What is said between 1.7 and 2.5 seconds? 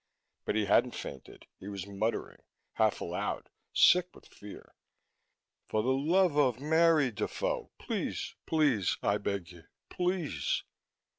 muttering,